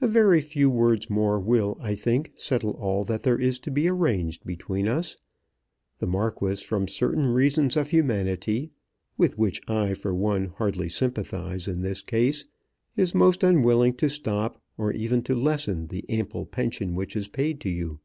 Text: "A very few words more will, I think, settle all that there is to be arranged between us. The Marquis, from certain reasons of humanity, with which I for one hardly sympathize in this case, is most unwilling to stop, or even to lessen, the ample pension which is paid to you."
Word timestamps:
"A 0.00 0.08
very 0.08 0.40
few 0.40 0.70
words 0.70 1.10
more 1.10 1.38
will, 1.38 1.76
I 1.78 1.94
think, 1.94 2.32
settle 2.38 2.70
all 2.70 3.04
that 3.04 3.22
there 3.22 3.38
is 3.38 3.58
to 3.58 3.70
be 3.70 3.86
arranged 3.86 4.46
between 4.46 4.88
us. 4.88 5.18
The 5.98 6.06
Marquis, 6.06 6.64
from 6.64 6.88
certain 6.88 7.26
reasons 7.26 7.76
of 7.76 7.90
humanity, 7.90 8.70
with 9.18 9.36
which 9.36 9.60
I 9.68 9.92
for 9.92 10.14
one 10.14 10.54
hardly 10.56 10.88
sympathize 10.88 11.68
in 11.68 11.82
this 11.82 12.00
case, 12.00 12.46
is 12.96 13.14
most 13.14 13.42
unwilling 13.44 13.92
to 13.96 14.08
stop, 14.08 14.58
or 14.78 14.90
even 14.94 15.22
to 15.24 15.34
lessen, 15.34 15.88
the 15.88 16.06
ample 16.08 16.46
pension 16.46 16.94
which 16.94 17.14
is 17.14 17.28
paid 17.28 17.60
to 17.60 17.68
you." 17.68 18.00